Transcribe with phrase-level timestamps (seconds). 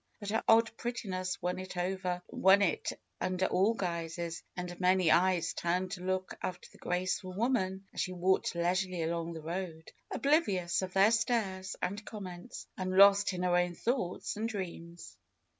[0.19, 1.77] But her odd prettiness won it
[3.21, 8.11] under all guises, and many eyes turned to look after the graceful woman as she
[8.11, 13.55] walked leisurely along the road, oblivious of their stares and comments, and lost in her
[13.55, 15.15] own thoughts and dreams.